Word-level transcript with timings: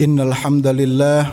إن 0.00 0.20
الحمد 0.20 0.66
لله 0.66 1.26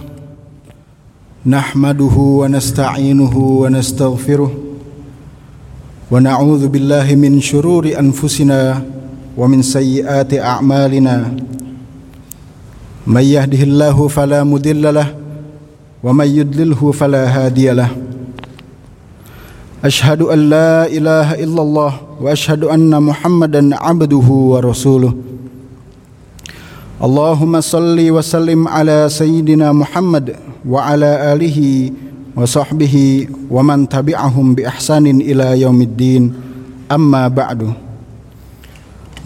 نحمده 1.46 2.16
ونستعينه 2.18 3.38
ونستغفره 3.38 4.52
ونعوذ 6.12 6.68
بالله 6.68 7.16
من 7.16 7.42
شرور 7.42 7.92
أنفسنا 8.00 8.84
ومن 9.38 9.62
سيئات 9.62 10.34
أعمالنا 10.34 11.16
من 13.08 13.22
يهده 13.22 13.64
الله 13.64 14.08
فلا 14.08 14.44
مضل 14.44 14.94
له 14.94 15.16
ومن 16.04 16.28
يضلله 16.28 16.92
فلا 16.92 17.24
هادي 17.28 17.72
له 17.72 17.90
أشهد 19.84 20.22
أن 20.22 20.40
لا 20.50 20.88
إله 20.88 21.44
إلا 21.44 21.62
الله 21.62 21.94
وأشهد 22.22 22.64
أن 22.64 23.04
محمدا 23.04 23.76
عبده 23.76 24.28
ورسوله 24.52 25.14
اللهم 26.99 27.61
صل 27.61 27.95
وسلم 28.11 28.69
على 28.69 29.07
سيدنا 29.07 29.71
محمد 29.73 30.35
وعلى 30.67 31.33
آله 31.33 31.91
وصحبه 32.37 33.27
ومن 33.51 33.89
تبعهم 33.89 34.55
بإحسان 34.55 35.07
إلى 35.07 35.61
يوم 35.61 35.83
الدين. 35.83 36.35
أما 36.91 37.29
بعد. 37.29 37.71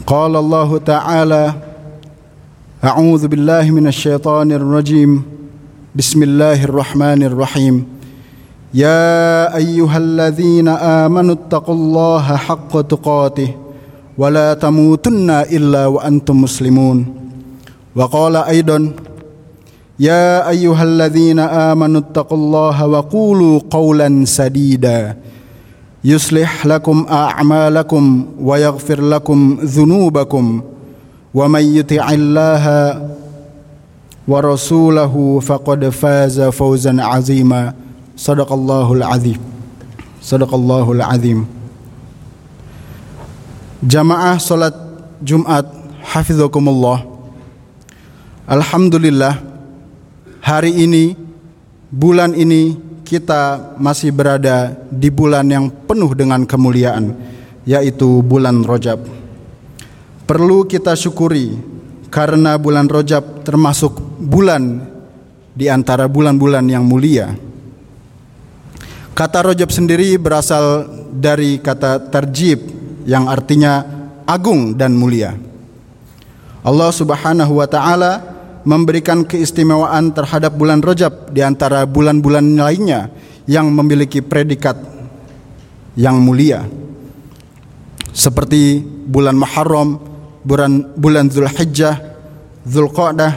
قال 0.07 0.37
الله 0.37 0.79
تعالى 0.79 1.45
أعوذ 2.85 3.29
بالله 3.29 3.71
من 3.71 3.87
الشيطان 3.87 4.53
الرجيم. 4.53 5.23
بسم 5.97 6.23
الله 6.23 6.65
الرحمن 6.65 7.23
الرحيم. 7.23 7.85
يا 8.75 9.57
أيها 9.57 9.97
الذين 9.97 10.69
آمنوا 10.69 11.35
اتقوا 11.35 11.75
الله 11.75 12.37
حق 12.37 12.81
تقاته 12.81 13.49
ولا 14.19 14.55
تموتن 14.55 15.31
إلا 15.31 15.87
وأنتم 15.87 16.37
مسلمون. 16.37 17.22
وقال 17.97 18.37
أيضا 18.37 18.93
يا 19.99 20.49
أيها 20.49 20.83
الذين 20.83 21.39
آمنوا 21.39 22.01
اتقوا 22.01 22.39
الله 22.39 22.87
وقولوا 22.87 23.61
قولا 23.71 24.25
سديدا. 24.25 25.17
يصلح 26.05 26.67
لكم 26.67 27.07
أعمالكم 27.11 28.27
ويغفر 28.41 29.01
لكم 29.01 29.59
ذنوبكم 29.65 30.63
ومن 31.35 31.77
يطع 31.77 32.11
الله 32.11 32.67
ورسوله 34.29 35.41
فقد 35.41 35.89
فاز 35.89 36.41
فوزا 36.41 37.03
عظيما. 37.03 37.75
صدق 38.17 38.53
الله 38.53 38.93
العظيم. 38.93 39.39
صدق 40.23 40.55
الله 40.55 40.93
العظيم. 40.93 41.47
جماعة 43.83 44.39
صلاة 44.39 44.75
جمعة. 45.23 45.65
حفظكم 46.03 46.69
الله. 46.69 47.12
Alhamdulillah 48.43 49.39
hari 50.43 50.75
ini 50.75 51.15
bulan 51.95 52.35
ini 52.35 52.75
kita 53.07 53.79
masih 53.79 54.11
berada 54.11 54.75
di 54.91 55.15
bulan 55.15 55.47
yang 55.47 55.71
penuh 55.71 56.11
dengan 56.11 56.43
kemuliaan 56.43 57.15
yaitu 57.63 58.19
bulan 58.27 58.67
Rojab. 58.67 58.99
Perlu 60.27 60.67
kita 60.67 60.99
syukuri 60.99 61.55
karena 62.11 62.59
bulan 62.59 62.91
Rojab 62.91 63.47
termasuk 63.47 64.03
bulan 64.19 64.91
di 65.55 65.71
antara 65.71 66.11
bulan-bulan 66.11 66.67
yang 66.67 66.83
mulia. 66.83 67.39
Kata 69.15 69.55
Rojab 69.55 69.71
sendiri 69.71 70.19
berasal 70.19 70.91
dari 71.15 71.63
kata 71.63 72.11
terjib 72.11 72.59
yang 73.07 73.31
artinya 73.31 73.87
agung 74.27 74.75
dan 74.75 74.99
mulia. 74.99 75.39
Allah 76.67 76.91
Subhanahu 76.91 77.63
wa 77.63 77.71
taala 77.71 78.32
memberikan 78.63 79.27
keistimewaan 79.27 80.15
terhadap 80.15 80.55
bulan 80.55 80.83
Rajab 80.83 81.31
di 81.35 81.43
antara 81.43 81.83
bulan-bulan 81.87 82.57
lainnya 82.59 83.11
yang 83.47 83.71
memiliki 83.71 84.23
predikat 84.23 84.79
yang 85.99 86.23
mulia. 86.23 86.65
Seperti 88.13 88.81
bulan 88.85 89.37
Muharram, 89.41 89.99
bulan 90.45 90.95
bulan 90.95 91.27
Zulhijjah, 91.33 91.97
Zulqa'dah, 92.63 93.33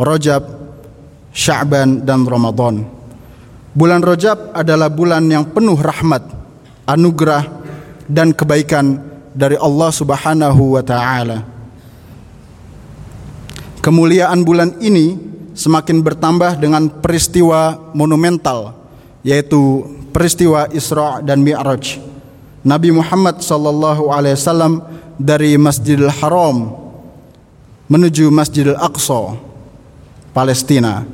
Rajab, 0.00 0.42
Sya'ban 1.34 2.06
dan 2.06 2.24
Ramadan. 2.24 2.86
Bulan 3.74 4.06
Rajab 4.06 4.54
adalah 4.54 4.86
bulan 4.86 5.26
yang 5.26 5.50
penuh 5.50 5.74
rahmat, 5.74 6.22
anugerah 6.86 7.42
dan 8.06 8.30
kebaikan 8.30 9.02
dari 9.34 9.58
Allah 9.58 9.90
Subhanahu 9.90 10.78
wa 10.78 10.82
taala. 10.86 11.53
Kemuliaan 13.84 14.48
bulan 14.48 14.80
ini 14.80 15.12
semakin 15.52 16.00
bertambah 16.00 16.56
dengan 16.56 16.88
peristiwa 16.88 17.92
monumental 17.92 18.72
yaitu 19.20 19.84
peristiwa 20.08 20.72
Isra 20.72 21.20
dan 21.20 21.44
Mi'raj. 21.44 22.00
Nabi 22.64 22.96
Muhammad 22.96 23.44
sallallahu 23.44 24.08
alaihi 24.08 24.40
wasallam 24.40 24.80
dari 25.20 25.60
Masjidil 25.60 26.08
Haram 26.08 26.72
menuju 27.84 28.32
Masjidil 28.32 28.72
Aqsa 28.72 29.36
Palestina. 30.32 31.04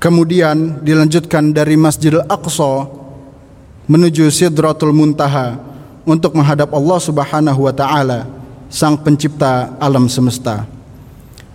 Kemudian 0.00 0.80
dilanjutkan 0.80 1.52
dari 1.52 1.76
Masjidil 1.76 2.24
Aqsa 2.32 2.88
menuju 3.84 4.32
Sidratul 4.32 4.96
Muntaha 4.96 5.60
untuk 6.08 6.32
menghadap 6.32 6.72
Allah 6.72 6.96
Subhanahu 6.96 7.60
wa 7.68 7.76
taala, 7.76 8.24
Sang 8.72 8.96
Pencipta 8.96 9.76
alam 9.76 10.08
semesta 10.08 10.77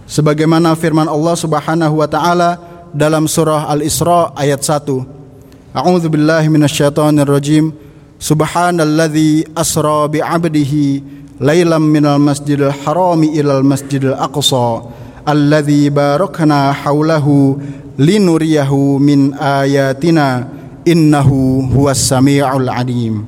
sebagaimana 0.08 0.76
firman 0.76 1.08
Allah 1.08 1.36
Subhanahu 1.38 2.00
wa 2.00 2.08
taala 2.08 2.60
dalam 2.94 3.26
surah 3.26 3.68
Al-Isra 3.72 4.32
ayat 4.38 4.62
1. 4.62 5.74
A'udzu 5.74 6.08
billahi 6.12 6.48
minasyaitonir 6.54 7.26
rajim. 7.26 7.74
Subhanalladzi 8.22 9.52
asra 9.58 10.08
bi 10.08 10.24
'abdihi 10.24 11.04
lailam 11.42 11.84
minal 11.84 12.22
masjidil 12.22 12.72
harami 12.72 13.36
ilal 13.36 13.66
masjidil 13.66 14.16
aqsa 14.16 14.88
alladzi 15.28 15.92
barakna 15.92 16.72
haulahu 16.72 17.60
linuriyahu 18.00 19.02
min 19.02 19.36
ayatina 19.36 20.48
innahu 20.88 21.68
huwas 21.68 22.00
samiul 22.00 22.70
alim. 22.70 23.26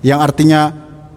Yang 0.00 0.20
artinya 0.22 0.62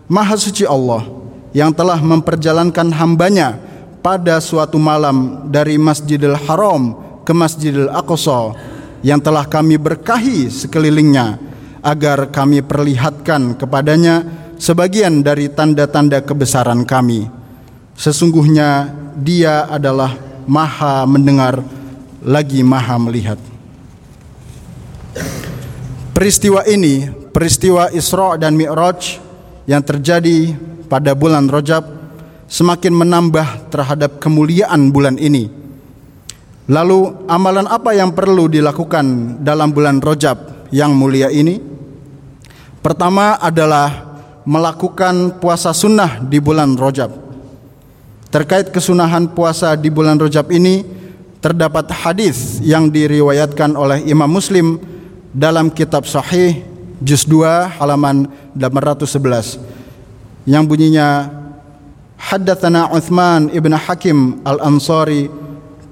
Maha 0.06 0.38
suci 0.38 0.70
Allah 0.70 1.02
yang 1.50 1.74
telah 1.74 1.98
memperjalankan 1.98 2.94
hambanya 2.94 3.58
pada 4.06 4.38
suatu 4.38 4.78
malam 4.78 5.50
dari 5.50 5.82
Masjidil 5.82 6.38
Haram 6.46 6.94
ke 7.26 7.34
Masjidil 7.34 7.90
Aqsa 7.90 8.54
yang 9.02 9.18
telah 9.18 9.50
kami 9.50 9.82
berkahi 9.82 10.46
sekelilingnya 10.46 11.42
agar 11.82 12.30
kami 12.30 12.62
perlihatkan 12.62 13.58
kepadanya 13.58 14.22
sebagian 14.62 15.26
dari 15.26 15.50
tanda-tanda 15.50 16.22
kebesaran 16.22 16.86
kami. 16.86 17.26
Sesungguhnya 17.98 18.94
dia 19.18 19.66
adalah 19.66 20.14
maha 20.46 21.02
mendengar 21.10 21.66
lagi 22.22 22.62
maha 22.62 23.02
melihat. 23.02 23.42
Peristiwa 26.14 26.62
ini, 26.70 27.10
peristiwa 27.34 27.90
Isra 27.90 28.38
dan 28.38 28.54
Mi'raj 28.54 29.18
yang 29.66 29.82
terjadi 29.82 30.54
pada 30.86 31.18
bulan 31.18 31.50
Rajab 31.50 32.05
semakin 32.46 32.94
menambah 32.94 33.70
terhadap 33.74 34.22
kemuliaan 34.22 34.94
bulan 34.94 35.18
ini. 35.18 35.50
Lalu 36.66 37.30
amalan 37.30 37.70
apa 37.70 37.94
yang 37.94 38.14
perlu 38.14 38.50
dilakukan 38.50 39.38
dalam 39.46 39.70
bulan 39.70 40.02
Rajab 40.02 40.70
yang 40.74 40.98
mulia 40.98 41.30
ini? 41.30 41.62
Pertama 42.82 43.38
adalah 43.38 44.18
melakukan 44.46 45.38
puasa 45.38 45.74
sunnah 45.74 46.22
di 46.22 46.42
bulan 46.42 46.74
Rajab. 46.74 47.14
Terkait 48.34 48.74
kesunahan 48.74 49.30
puasa 49.30 49.78
di 49.78 49.94
bulan 49.94 50.18
Rajab 50.18 50.50
ini 50.50 50.86
terdapat 51.38 51.94
hadis 51.94 52.58
yang 52.66 52.90
diriwayatkan 52.90 53.78
oleh 53.78 54.02
Imam 54.10 54.30
Muslim 54.30 54.82
dalam 55.30 55.70
kitab 55.70 56.10
Sahih 56.10 56.66
juz 56.98 57.30
2 57.30 57.78
halaman 57.78 58.26
811 58.58 59.62
yang 60.50 60.66
bunyinya 60.66 61.30
Haddatsana 62.26 62.90
Uthman 62.90 63.54
ibn 63.54 63.70
Hakim 63.78 64.42
al-Ansari 64.46 65.30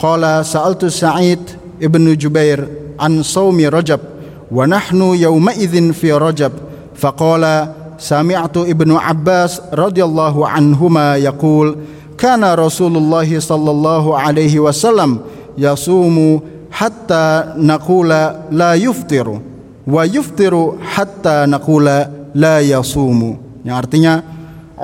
qala 0.01 0.41
sa'altu 0.41 0.89
Sa'id 0.89 1.37
ibn 1.77 2.09
Jubair 2.17 2.65
an 2.97 3.21
saumi 3.21 3.69
Rajab 3.69 4.01
wa 4.49 4.65
nahnu 4.65 5.13
yawma 5.13 5.53
idzin 5.53 5.93
fi 5.93 6.09
Rajab 6.09 6.57
faqala 6.97 7.83
sami'tu 8.01 8.65
ibnu 8.65 8.97
Abbas 8.97 9.61
radhiyallahu 9.69 10.41
anhuma 10.41 11.21
yaqul 11.21 11.77
kana 12.17 12.57
Rasulullah 12.57 13.25
sallallahu 13.29 14.17
alaihi 14.17 14.57
wasallam 14.57 15.21
yasumu 15.53 16.41
hatta 16.73 17.53
naqula 17.61 18.49
la 18.49 18.73
yuftiru 18.73 19.37
wa 19.85 20.01
yuftiru 20.01 20.81
hatta 20.81 21.45
naqula 21.45 22.09
la 22.33 22.57
yasumu 22.65 23.37
yang 23.61 23.77
artinya 23.77 24.32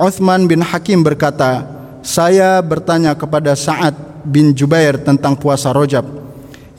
Uthman 0.00 0.48
bin 0.48 0.64
Hakim 0.64 1.04
berkata, 1.04 1.68
saya 2.00 2.56
bertanya 2.64 3.12
kepada 3.12 3.52
Sa'ad 3.52 4.24
bin 4.24 4.56
Jubair 4.56 4.96
tentang 4.96 5.36
puasa 5.36 5.76
Rojab. 5.76 6.08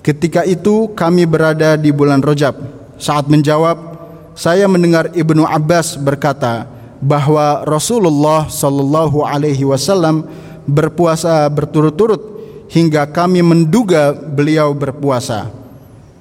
Ketika 0.02 0.42
itu 0.42 0.90
kami 0.98 1.30
berada 1.30 1.78
di 1.78 1.94
bulan 1.94 2.26
Rojab. 2.26 2.58
Saat 2.98 3.30
menjawab, 3.30 3.78
saya 4.34 4.66
mendengar 4.66 5.14
Ibnu 5.14 5.46
Abbas 5.46 6.02
berkata 6.02 6.66
bahwa 6.98 7.62
Rasulullah 7.66 8.50
Shallallahu 8.50 9.22
Alaihi 9.22 9.66
Wasallam 9.70 10.26
berpuasa 10.66 11.46
berturut-turut 11.50 12.22
hingga 12.74 13.06
kami 13.06 13.46
menduga 13.46 14.14
beliau 14.14 14.74
berpuasa. 14.74 15.50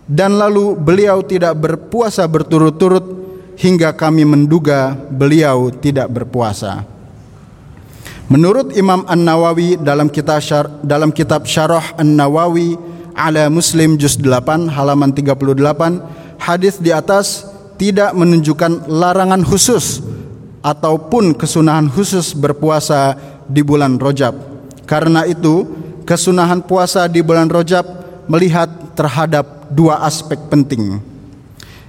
Dan 0.04 0.36
lalu 0.36 0.76
beliau 0.76 1.24
tidak 1.24 1.56
berpuasa 1.56 2.28
berturut-turut 2.28 3.19
hingga 3.60 3.92
kami 3.92 4.24
menduga 4.24 4.96
beliau 4.96 5.68
tidak 5.68 6.08
berpuasa. 6.08 6.88
Menurut 8.32 8.72
Imam 8.72 9.04
An-Nawawi 9.04 9.76
dalam 9.76 10.08
kitab 10.08 10.40
syar, 10.40 10.70
dalam 10.80 11.12
kitab 11.12 11.44
Syarah 11.44 11.92
An-Nawawi 12.00 12.78
ala 13.12 13.52
Muslim 13.52 14.00
juz 14.00 14.16
8 14.16 14.70
halaman 14.70 15.12
38 15.12 16.40
hadis 16.40 16.80
di 16.80 16.88
atas 16.88 17.44
tidak 17.76 18.16
menunjukkan 18.16 18.88
larangan 18.88 19.44
khusus 19.44 20.00
ataupun 20.64 21.36
kesunahan 21.36 21.90
khusus 21.90 22.32
berpuasa 22.32 23.18
di 23.44 23.60
bulan 23.60 24.00
Rojab. 24.00 24.36
Karena 24.88 25.26
itu, 25.28 25.68
kesunahan 26.08 26.64
puasa 26.64 27.10
di 27.10 27.20
bulan 27.20 27.50
Rojab 27.50 27.84
melihat 28.30 28.94
terhadap 28.96 29.68
dua 29.74 30.06
aspek 30.06 30.38
penting. 30.48 31.02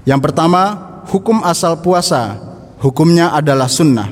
Yang 0.10 0.20
pertama, 0.26 0.91
hukum 1.12 1.44
asal 1.44 1.76
puasa, 1.84 2.40
hukumnya 2.80 3.36
adalah 3.36 3.68
sunnah. 3.68 4.10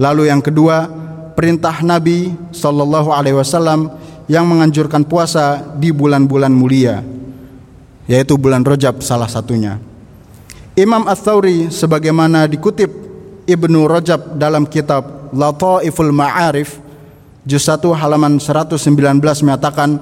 Lalu 0.00 0.32
yang 0.32 0.40
kedua, 0.40 0.88
perintah 1.36 1.84
Nabi 1.84 2.32
Shallallahu 2.50 3.12
Alaihi 3.12 3.36
Wasallam 3.36 3.92
yang 4.24 4.48
menganjurkan 4.48 5.04
puasa 5.04 5.60
di 5.76 5.92
bulan-bulan 5.92 6.50
mulia, 6.50 7.04
yaitu 8.08 8.40
bulan 8.40 8.64
Rajab 8.64 9.04
salah 9.04 9.28
satunya. 9.28 9.76
Imam 10.74 11.06
Ats-Tsauri 11.06 11.70
sebagaimana 11.70 12.50
dikutip 12.50 12.90
Ibnu 13.46 13.86
Rajab 13.86 14.40
dalam 14.40 14.66
kitab 14.66 15.30
Lataiful 15.30 16.10
Ma'arif 16.10 16.80
juz 17.46 17.62
1 17.68 17.84
halaman 17.94 18.40
119 18.40 18.82
menyatakan 19.44 20.00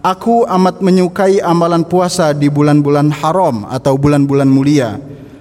Aku 0.00 0.48
amat 0.48 0.80
menyukai 0.80 1.44
amalan 1.44 1.84
puasa 1.84 2.32
di 2.32 2.48
bulan-bulan 2.48 3.12
haram 3.20 3.68
atau 3.68 4.00
bulan-bulan 4.00 4.48
mulia. 4.48 4.96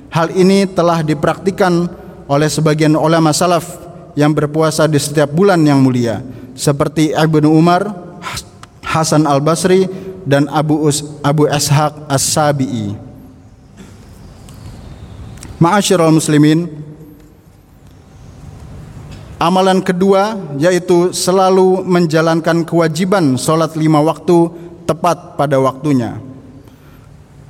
Hal 0.09 0.33
ini 0.33 0.65
telah 0.65 1.05
dipraktikkan 1.05 1.85
oleh 2.25 2.49
sebagian 2.49 2.97
ulama 2.97 3.29
salaf 3.29 3.65
yang 4.17 4.33
berpuasa 4.33 4.89
di 4.89 4.97
setiap 4.97 5.29
bulan 5.29 5.61
yang 5.61 5.81
mulia 5.81 6.21
seperti 6.57 7.13
Ibnu 7.15 7.47
Umar, 7.47 7.87
Hasan 8.83 9.23
Al-Basri 9.29 9.85
dan 10.25 10.49
Abu 10.51 10.89
Us, 10.89 11.05
Abu 11.21 11.45
Ishaq 11.45 12.09
As-Sabi'i. 12.09 12.97
Ma'asyiral 15.59 16.11
muslimin, 16.11 16.67
amalan 19.39 19.79
kedua 19.79 20.35
yaitu 20.59 21.11
selalu 21.15 21.83
menjalankan 21.87 22.63
kewajiban 22.67 23.39
salat 23.39 23.75
lima 23.75 24.03
waktu 24.03 24.51
tepat 24.83 25.37
pada 25.39 25.59
waktunya. 25.59 26.28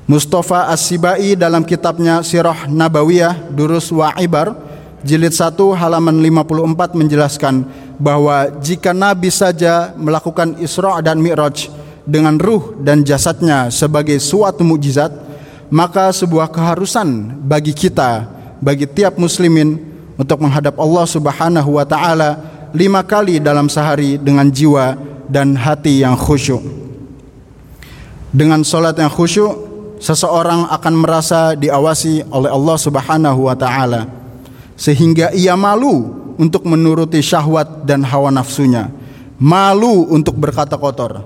Mustafa 0.10 0.74
As-Sibai 0.74 1.38
dalam 1.38 1.62
kitabnya 1.62 2.26
Sirah 2.26 2.66
Nabawiyah 2.66 3.54
Durus 3.54 3.94
wa 3.94 4.10
Ibar 4.18 4.58
jilid 5.06 5.38
1 5.38 5.54
halaman 5.78 6.18
54 6.18 6.98
menjelaskan 6.98 7.62
bahwa 8.02 8.50
jika 8.58 8.90
Nabi 8.90 9.30
saja 9.30 9.94
melakukan 9.94 10.58
Isra 10.58 10.98
dan 11.06 11.22
Mi'raj 11.22 11.70
dengan 12.10 12.42
ruh 12.42 12.74
dan 12.82 13.06
jasadnya 13.06 13.70
sebagai 13.70 14.18
suatu 14.18 14.66
mukjizat, 14.66 15.14
maka 15.70 16.10
sebuah 16.10 16.50
keharusan 16.50 17.38
bagi 17.46 17.78
kita, 17.78 18.26
bagi 18.58 18.90
tiap 18.90 19.14
muslimin 19.22 19.78
untuk 20.18 20.42
menghadap 20.42 20.74
Allah 20.82 21.06
Subhanahu 21.06 21.78
wa 21.78 21.86
taala 21.86 22.42
lima 22.74 23.06
kali 23.06 23.38
dalam 23.38 23.70
sehari 23.70 24.18
dengan 24.18 24.50
jiwa 24.50 24.98
dan 25.30 25.54
hati 25.54 26.02
yang 26.02 26.18
khusyuk. 26.18 26.66
Dengan 28.34 28.66
solat 28.66 28.98
yang 28.98 29.14
khusyuk, 29.14 29.69
seseorang 30.00 30.72
akan 30.72 30.94
merasa 30.96 31.54
diawasi 31.54 32.26
oleh 32.32 32.50
Allah 32.50 32.78
Subhanahu 32.80 33.52
wa 33.52 33.56
taala 33.56 34.08
sehingga 34.80 35.36
ia 35.36 35.60
malu 35.60 36.16
untuk 36.40 36.64
menuruti 36.64 37.20
syahwat 37.20 37.84
dan 37.84 38.08
hawa 38.08 38.32
nafsunya, 38.32 38.88
malu 39.36 40.08
untuk 40.08 40.40
berkata 40.40 40.80
kotor, 40.80 41.20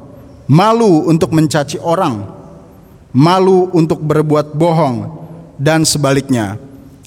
malu 0.49 1.05
untuk 1.05 1.29
mencaci 1.29 1.77
orang, 1.77 2.25
malu 3.13 3.69
untuk 3.77 4.01
berbuat 4.01 4.57
bohong, 4.57 5.21
dan 5.61 5.85
sebaliknya, 5.85 6.57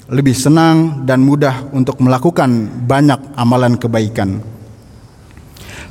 lebih 0.07 0.31
senang 0.31 1.03
dan 1.03 1.19
mudah 1.19 1.67
untuk 1.75 1.99
melakukan 1.99 2.47
banyak 2.87 3.19
amalan 3.35 3.75
kebaikan. 3.75 4.39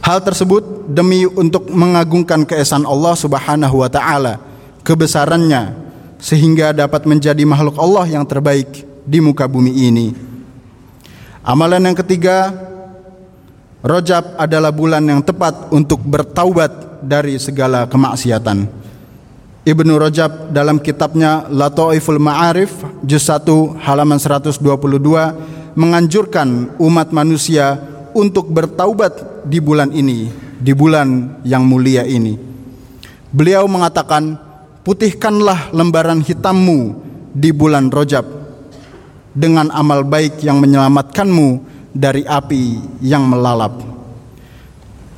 Hal 0.01 0.25
tersebut 0.25 0.89
demi 0.89 1.29
untuk 1.29 1.69
mengagungkan 1.69 2.49
keesaan 2.49 2.89
Allah 2.89 3.13
Subhanahu 3.13 3.85
wa 3.85 3.91
taala, 3.93 4.41
kebesarannya 4.87 5.75
sehingga 6.23 6.71
dapat 6.71 7.03
menjadi 7.11 7.43
makhluk 7.43 7.75
Allah 7.83 8.07
yang 8.07 8.23
terbaik 8.23 8.87
di 9.03 9.19
muka 9.19 9.51
bumi 9.51 9.75
ini. 9.75 10.15
Amalan 11.43 11.91
yang 11.91 11.99
ketiga, 11.99 12.55
Rojab 13.83 14.39
adalah 14.39 14.71
bulan 14.71 15.03
yang 15.07 15.23
tepat 15.23 15.71
untuk 15.75 16.03
bertaubat 16.03 17.03
dari 17.03 17.39
segala 17.39 17.87
kemaksiatan. 17.87 18.87
Ibnu 19.67 19.99
Rajab 19.99 20.55
dalam 20.55 20.79
kitabnya 20.79 21.51
Lataiful 21.51 22.23
Ma'arif 22.23 22.71
juz 23.03 23.27
1 23.27 23.83
halaman 23.83 24.19
122 24.19 24.63
menganjurkan 25.75 26.79
umat 26.79 27.11
manusia 27.11 27.79
untuk 28.15 28.47
bertaubat 28.49 29.43
di 29.43 29.59
bulan 29.59 29.91
ini, 29.91 30.31
di 30.63 30.71
bulan 30.71 31.39
yang 31.43 31.67
mulia 31.67 32.07
ini. 32.07 32.39
Beliau 33.35 33.67
mengatakan, 33.67 34.46
"Putihkanlah 34.87 35.75
lembaran 35.75 36.23
hitammu 36.23 36.95
di 37.35 37.51
bulan 37.51 37.91
Rajab 37.91 38.23
dengan 39.35 39.67
amal 39.75 40.07
baik 40.07 40.47
yang 40.47 40.63
menyelamatkanmu 40.63 41.49
dari 41.91 42.23
api 42.23 42.79
yang 43.03 43.27
melalap. 43.27 43.83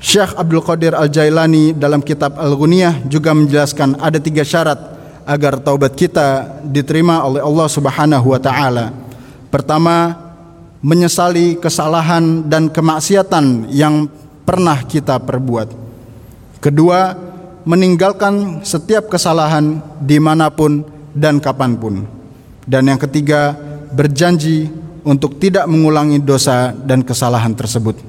Syekh 0.01 0.33
Abdul 0.39 0.65
Qadir 0.65 0.97
Al-Jailani 0.97 1.77
dalam 1.77 2.01
kitab 2.01 2.41
Al-Ghunyah 2.41 3.05
juga 3.11 3.37
menjelaskan 3.37 4.01
ada 4.01 4.17
tiga 4.17 4.47
syarat 4.47 4.79
agar 5.29 5.61
taubat 5.61 5.93
kita 5.93 6.63
diterima 6.65 7.21
oleh 7.29 7.45
Allah 7.45 7.69
Subhanahu 7.69 8.33
wa 8.33 8.41
taala. 8.41 8.95
Pertama, 9.53 10.17
menyesali 10.81 11.59
kesalahan 11.59 12.47
dan 12.47 12.71
kemaksiatan 12.71 13.69
yang 13.69 14.07
pernah 14.47 14.81
kita 14.87 15.19
perbuat. 15.19 15.69
Kedua, 16.63 17.28
meninggalkan 17.69 18.65
setiap 18.65 19.13
kesalahan 19.13 19.85
di 20.01 20.17
mana 20.17 20.49
pun 20.49 20.81
dan 21.13 21.37
kapan 21.37 21.77
pun. 21.77 22.09
Dan 22.65 22.89
yang 22.89 22.97
ketiga, 22.97 23.53
berjanji 23.93 24.73
untuk 25.05 25.37
tidak 25.37 25.69
mengulangi 25.69 26.17
dosa 26.17 26.73
dan 26.73 27.05
kesalahan 27.05 27.53
tersebut. 27.53 28.01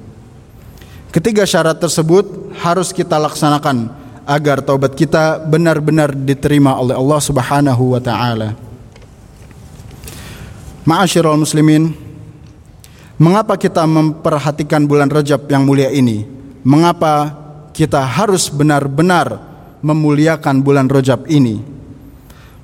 Ketiga 1.12 1.44
syarat 1.44 1.76
tersebut 1.76 2.56
harus 2.64 2.88
kita 2.96 3.20
laksanakan 3.20 3.92
agar 4.24 4.64
taubat 4.64 4.96
kita 4.96 5.44
benar-benar 5.44 6.16
diterima 6.16 6.80
oleh 6.80 6.96
Allah 6.96 7.20
Subhanahu 7.20 7.98
wa 7.98 8.00
taala. 8.00 8.56
Ma'asyiral 10.88 11.36
muslimin, 11.36 11.92
mengapa 13.20 13.60
kita 13.60 13.84
memperhatikan 13.84 14.88
bulan 14.88 15.12
Rajab 15.12 15.44
yang 15.52 15.68
mulia 15.68 15.92
ini? 15.92 16.24
Mengapa 16.64 17.36
kita 17.74 18.00
harus 18.04 18.52
benar-benar 18.52 19.49
memuliakan 19.80 20.64
bulan 20.64 20.86
Rajab 20.88 21.28
ini? 21.28 21.60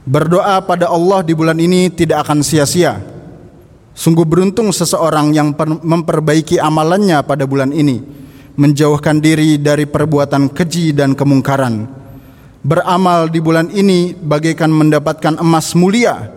Berdoa 0.07 0.63
pada 0.63 0.87
Allah 0.87 1.27
di 1.27 1.35
bulan 1.35 1.59
ini 1.59 1.91
tidak 1.91 2.29
akan 2.29 2.41
sia-sia. 2.47 3.03
Sungguh 3.97 4.23
beruntung 4.23 4.71
seseorang 4.71 5.35
yang 5.35 5.57
memperbaiki 5.83 6.61
amalannya 6.63 7.19
pada 7.27 7.49
bulan 7.49 7.75
ini, 7.75 7.99
menjauhkan 8.55 9.19
diri 9.19 9.59
dari 9.59 9.89
perbuatan 9.89 10.53
keji 10.53 10.95
dan 10.95 11.19
kemungkaran. 11.19 11.89
Beramal 12.63 13.27
di 13.33 13.43
bulan 13.43 13.73
ini 13.73 14.15
bagaikan 14.15 14.71
mendapatkan 14.71 15.43
emas 15.43 15.75
mulia. 15.75 16.35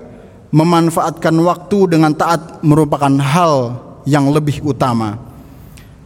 Memanfaatkan 0.50 1.38
waktu 1.45 1.93
dengan 1.93 2.09
taat 2.17 2.65
merupakan 2.65 3.13
hal 3.21 3.53
yang 4.09 4.33
lebih 4.33 4.65
utama. 4.65 5.21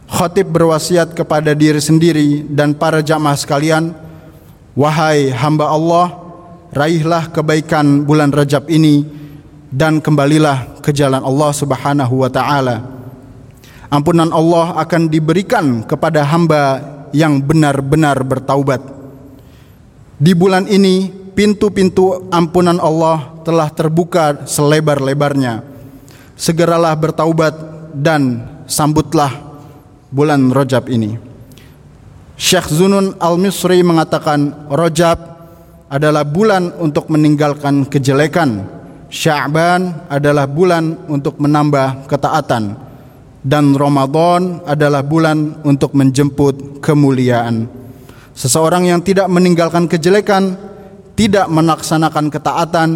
Khatib 0.04 0.52
berwasiat 0.52 1.16
kepada 1.16 1.56
diri 1.56 1.80
sendiri 1.80 2.44
dan 2.44 2.76
para 2.76 3.00
jamaah 3.00 3.40
sekalian, 3.40 3.96
"Wahai 4.74 5.30
hamba 5.30 5.70
Allah, 5.70 6.06
raihlah 6.74 7.30
kebaikan 7.30 8.02
bulan 8.02 8.34
Rajab 8.34 8.66
ini 8.66 9.06
dan 9.70 10.02
kembalilah 10.02 10.82
ke 10.82 10.90
jalan 10.90 11.22
Allah 11.22 11.50
Subhanahu 11.54 12.26
wa 12.26 12.30
taala. 12.30 12.82
Ampunan 13.90 14.34
Allah 14.34 14.74
akan 14.82 15.06
diberikan 15.06 15.86
kepada 15.86 16.26
hamba 16.26 16.82
yang 17.14 17.38
benar-benar 17.38 18.18
bertaubat. 18.26 18.82
Di 20.18 20.34
bulan 20.34 20.66
ini 20.66 21.10
pintu-pintu 21.34 22.26
ampunan 22.30 22.78
Allah 22.82 23.34
telah 23.46 23.70
terbuka 23.70 24.46
selebar-lebarnya. 24.46 25.62
Segeralah 26.34 26.94
bertaubat 26.98 27.54
dan 27.94 28.42
sambutlah 28.66 29.30
bulan 30.10 30.50
Rajab 30.50 30.90
ini. 30.90 31.33
Syekh 32.34 32.66
Zunun 32.74 33.14
Al-Misri 33.22 33.78
mengatakan 33.86 34.66
Rajab 34.66 35.18
adalah 35.86 36.26
bulan 36.26 36.74
untuk 36.82 37.06
meninggalkan 37.06 37.86
kejelekan. 37.86 38.66
Sya'ban 39.06 40.10
adalah 40.10 40.50
bulan 40.50 41.06
untuk 41.06 41.38
menambah 41.38 42.10
ketaatan 42.10 42.84
dan 43.44 43.76
Ramadan 43.76 44.64
adalah 44.64 45.04
bulan 45.04 45.60
untuk 45.62 45.92
menjemput 45.92 46.80
kemuliaan. 46.80 47.68
Seseorang 48.32 48.88
yang 48.88 49.04
tidak 49.04 49.28
meninggalkan 49.28 49.86
kejelekan, 49.86 50.56
tidak 51.14 51.46
melaksanakan 51.52 52.32
ketaatan, 52.32 52.88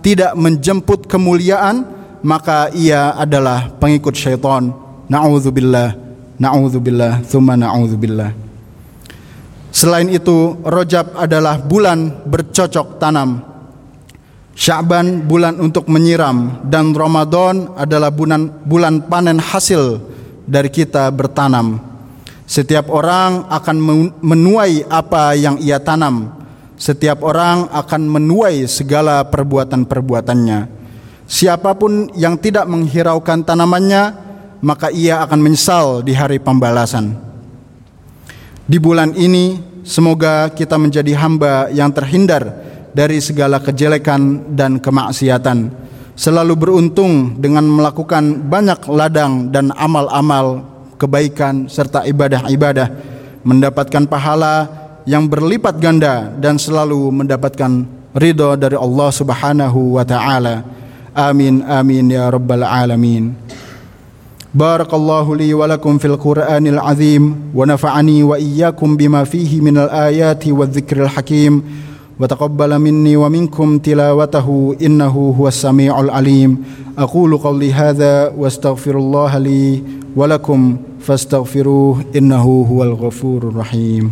tidak 0.00 0.32
menjemput 0.38 1.10
kemuliaan, 1.10 1.84
maka 2.22 2.70
ia 2.72 3.12
adalah 3.18 3.68
pengikut 3.76 4.14
syaitan. 4.14 4.72
Na'udzubillah. 5.10 5.98
Na'udzubillah, 6.38 7.26
thumma 7.26 7.58
na'udzubillah. 7.58 8.45
Selain 9.76 10.08
itu, 10.08 10.56
Rojab 10.64 11.20
adalah 11.20 11.60
bulan 11.60 12.24
bercocok 12.24 12.96
tanam. 12.96 13.44
Sya'ban 14.56 15.28
bulan 15.28 15.60
untuk 15.60 15.84
menyiram 15.92 16.64
dan 16.64 16.96
Ramadan 16.96 17.76
adalah 17.76 18.08
bulan 18.08 18.64
bulan 18.64 19.04
panen 19.04 19.36
hasil 19.36 20.00
dari 20.48 20.72
kita 20.72 21.12
bertanam. 21.12 21.76
Setiap 22.48 22.88
orang 22.88 23.52
akan 23.52 23.76
menuai 24.24 24.88
apa 24.88 25.36
yang 25.36 25.60
ia 25.60 25.76
tanam. 25.76 26.32
Setiap 26.80 27.20
orang 27.20 27.68
akan 27.68 28.08
menuai 28.08 28.64
segala 28.64 29.28
perbuatan-perbuatannya. 29.28 30.72
Siapa 31.28 31.76
pun 31.76 32.08
yang 32.16 32.40
tidak 32.40 32.64
menghiraukan 32.64 33.44
tanamannya, 33.44 34.02
maka 34.64 34.88
ia 34.88 35.20
akan 35.20 35.36
menyesal 35.36 36.00
di 36.00 36.16
hari 36.16 36.40
pembalasan. 36.40 37.35
Di 38.66 38.82
bulan 38.82 39.14
ini, 39.14 39.62
semoga 39.86 40.50
kita 40.50 40.74
menjadi 40.74 41.14
hamba 41.14 41.70
yang 41.70 41.94
terhindar 41.94 42.50
dari 42.90 43.22
segala 43.22 43.62
kejelekan 43.62 44.42
dan 44.58 44.82
kemaksiatan, 44.82 45.70
selalu 46.18 46.58
beruntung 46.58 47.38
dengan 47.38 47.62
melakukan 47.62 48.42
banyak 48.50 48.90
ladang 48.90 49.54
dan 49.54 49.70
amal-amal 49.70 50.66
kebaikan 50.98 51.70
serta 51.70 52.10
ibadah-ibadah, 52.10 52.90
mendapatkan 53.46 54.02
pahala 54.10 54.66
yang 55.06 55.30
berlipat 55.30 55.78
ganda 55.78 56.34
dan 56.34 56.58
selalu 56.58 57.14
mendapatkan 57.22 57.86
ridho 58.18 58.58
dari 58.58 58.74
Allah 58.74 59.14
Subhanahu 59.14 59.94
wa 59.94 60.02
taala. 60.02 60.66
Amin 61.14 61.62
amin 61.62 62.10
ya 62.10 62.26
rabbal 62.34 62.66
alamin. 62.66 63.30
بارك 64.56 64.94
الله 64.94 65.36
لي 65.36 65.54
ولكم 65.54 65.98
في 65.98 66.04
القرآن 66.04 66.66
العظيم 66.66 67.36
ونفعني 67.54 68.22
وإياكم 68.22 68.96
بما 68.96 69.24
فيه 69.24 69.60
من 69.60 69.78
الآيات 69.78 70.48
والذكر 70.48 71.02
الحكيم. 71.02 71.62
وتقبل 72.20 72.78
مني 72.78 73.16
ومنكم 73.16 73.78
تلاوته 73.78 74.76
إنه 74.82 75.34
هو 75.38 75.48
السميع 75.48 76.00
العليم. 76.00 76.64
أقول 76.98 77.36
قولي 77.36 77.72
هذا 77.72 78.32
واستغفر 78.38 78.98
الله 78.98 79.38
لي 79.38 79.82
ولكم 80.16 80.76
فاستغفروه 81.00 82.04
إنه 82.16 82.66
هو 82.70 82.82
الغفور 82.82 83.42
الرحيم. 83.42 84.10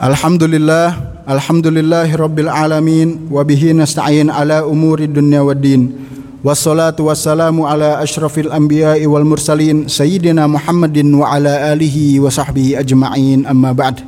Alhamdulillah 0.00 0.96
Alhamdulillahi 1.28 2.16
Rabbil 2.16 2.48
Alamin 2.48 3.28
Wabihi 3.28 3.76
nasta'in 3.76 4.32
ala 4.32 4.64
umuri 4.64 5.04
dunya 5.04 5.44
wa 5.44 5.52
din. 5.52 5.92
Wassalatu 6.40 7.12
wassalamu 7.12 7.68
ala 7.68 8.00
ashrafil 8.00 8.48
anbiya'i 8.48 9.04
wal 9.04 9.28
mursalin 9.28 9.92
Sayyidina 9.92 10.48
Muhammadin 10.48 11.04
wa 11.12 11.36
ala 11.36 11.68
alihi 11.76 12.16
wa 12.16 12.32
sahbihi 12.32 12.80
ajma'in 12.80 13.44
amma 13.44 13.76
ba'd. 13.76 14.00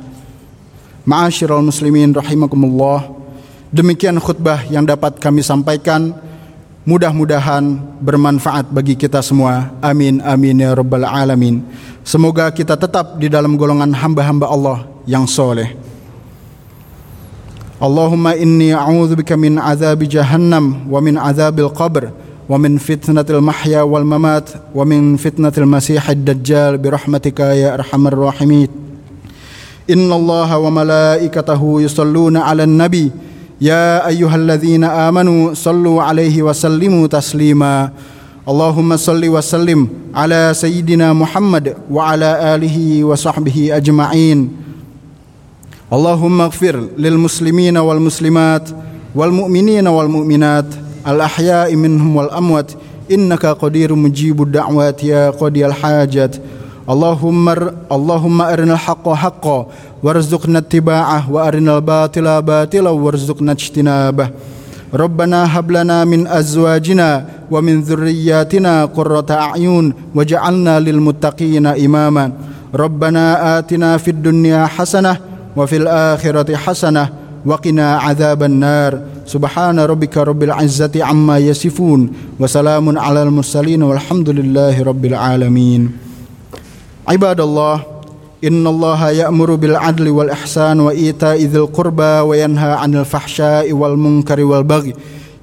Ma'asyiral 1.05 1.61
muslimin 1.61 2.09
rahimakumullah 2.09 3.13
Demikian 3.69 4.17
khutbah 4.17 4.65
yang 4.73 4.89
dapat 4.89 5.21
kami 5.21 5.45
sampaikan 5.45 6.09
Mudah-mudahan 6.83 7.79
bermanfaat 8.03 8.67
bagi 8.67 8.99
kita 8.99 9.23
semua. 9.23 9.71
Amin 9.79 10.19
amin 10.19 10.59
ya 10.59 10.75
rabbal 10.75 11.07
alamin. 11.07 11.63
Semoga 12.03 12.51
kita 12.51 12.75
tetap 12.75 13.15
di 13.15 13.31
dalam 13.31 13.55
golongan 13.55 13.95
hamba-hamba 13.95 14.51
Allah 14.51 14.83
yang 15.07 15.23
soleh. 15.23 15.79
Allahumma 17.79 18.35
inni 18.35 18.75
a'udzubika 18.75 19.39
min 19.39 19.63
azab 19.63 20.03
jahannam 20.11 20.83
wa 20.91 20.99
min 20.99 21.15
azabil 21.15 21.71
qabr 21.71 22.11
wa 22.51 22.59
min 22.59 22.75
fitnatil 22.75 23.39
mahya 23.39 23.87
wal 23.87 24.03
mamat 24.03 24.51
wa 24.75 24.83
min 24.83 25.15
fitnatil 25.15 25.63
masihid 25.63 26.27
dajjal 26.27 26.75
bi 26.75 26.91
rahmatika 26.91 27.55
ya 27.55 27.79
arhamar 27.79 28.11
rahimin. 28.11 28.67
Inna 29.87 30.19
Allah 30.19 30.51
wa 30.59 30.83
malaikatahu 30.83 31.79
yusalluna 31.79 32.43
'alan 32.43 32.75
nabiy 32.75 33.07
يا 33.63 34.07
أيها 34.07 34.35
الذين 34.35 34.83
آمنوا 34.83 35.53
صلوا 35.53 36.03
عليه 36.03 36.43
وسلموا 36.43 37.07
تسليما. 37.07 37.89
اللهم 38.43 38.97
صل 38.97 39.23
وسلم 39.29 39.87
على 40.15 40.51
سيدنا 40.51 41.13
محمد 41.13 41.75
وعلى 41.91 42.55
آله 42.55 43.03
وصحبه 43.03 43.69
أجمعين. 43.71 44.51
اللهم 45.93 46.41
اغفر 46.41 46.75
للمسلمين 46.97 47.77
والمسلمات 47.77 48.69
والمؤمنين 49.15 49.87
والمؤمنات 49.87 50.65
الأحياء 51.07 51.75
منهم 51.75 52.15
والأموات. 52.15 52.71
إنك 53.11 53.45
قدير 53.45 53.95
مجيب 53.95 54.41
الدعوات 54.41 55.03
يا 55.03 55.29
قضي 55.29 55.65
الحاجات. 55.65 56.35
اللهم 56.89 57.49
اللهم 57.91 58.41
أرنا 58.41 58.73
الحق 58.73 59.09
حقا 59.09 59.67
وارزقنا 60.03 60.59
اتباعه 60.59 61.31
وأرنا 61.31 61.77
الباطل 61.77 62.41
باطلا 62.41 62.89
وارزقنا 62.89 63.51
اجتنابه. 63.51 64.29
ربنا 64.93 65.59
هب 65.59 65.71
لنا 65.71 66.05
من 66.05 66.27
أزواجنا 66.27 67.25
ومن 67.51 67.81
ذرياتنا 67.81 68.85
قرة 68.85 69.25
أعين 69.31 69.93
وجعلنا 70.15 70.79
للمتقين 70.79 71.65
إماما. 71.65 72.31
ربنا 72.75 73.57
آتنا 73.57 73.97
في 73.97 74.11
الدنيا 74.11 74.65
حسنة 74.65 75.17
وفي 75.55 75.77
الآخرة 75.77 76.55
حسنة 76.55 77.09
وقنا 77.45 77.97
عذاب 77.97 78.43
النار. 78.43 78.99
سبحان 79.25 79.79
ربك 79.79 80.17
رب 80.17 80.43
العزة 80.43 80.91
عما 80.95 81.37
يصفون 81.37 82.09
وسلام 82.39 82.97
على 82.99 83.23
المرسلين 83.23 83.83
والحمد 83.83 84.29
لله 84.29 84.83
رب 84.83 85.05
العالمين. 85.05 86.12
عباد 87.07 87.41
الله 87.41 87.83
إن 88.43 88.67
الله 88.67 89.09
يأمر 89.09 89.55
بالعدل 89.55 90.09
والإحسان 90.09 90.79
وإيتاء 90.79 91.37
ذي 91.37 91.57
القربى 91.57 92.03
وينهى 92.03 92.71
عن 92.71 92.95
الفحشاء 92.95 93.73
والمنكر 93.73 94.43
والبغي. 94.43 94.93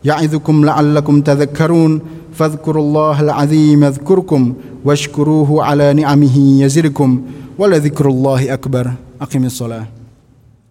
يعظكم 0.04 0.64
لعلكم 0.64 1.20
تذكرون. 1.20 2.00
فاذكروا 2.34 2.82
الله 2.82 3.20
العظيم 3.20 3.84
يذكركم 3.84 4.54
واشكروه 4.84 5.64
على 5.64 5.92
نعمه 5.92 6.62
يزدكم. 6.62 7.22
ولذكر 7.58 8.08
الله 8.08 8.54
أكبر. 8.54 8.90
أقم 9.20 9.44
الصلاة. 9.44 9.99